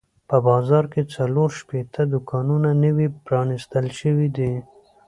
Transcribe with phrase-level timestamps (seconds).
[0.29, 4.53] په بازار کې څلور شپېته دوکانونه نوي پرانیستل شوي دي.